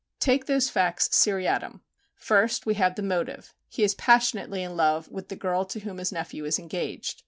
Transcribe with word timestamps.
Take 0.19 0.47
those 0.47 0.67
facts 0.67 1.09
seriatim. 1.15 1.81
First, 2.15 2.65
we 2.65 2.73
have 2.73 2.95
the 2.95 3.03
motive: 3.03 3.53
he 3.69 3.83
is 3.83 3.93
passionately 3.93 4.63
in 4.63 4.75
love 4.75 5.07
with 5.11 5.29
the 5.29 5.35
girl 5.35 5.63
to 5.65 5.81
whom 5.81 5.99
his 5.99 6.11
nephew 6.11 6.43
is 6.43 6.57
engaged. 6.57 7.19